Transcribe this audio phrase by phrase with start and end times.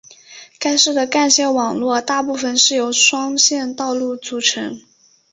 [0.57, 4.81] 该市的干线网络大部分是由双线道路组成。